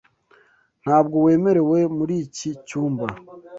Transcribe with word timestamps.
Ntabwo 0.83 1.15
wemerewe 1.25 1.79
muri 1.97 2.15
iki 2.25 2.49
cyumba. 2.67 3.05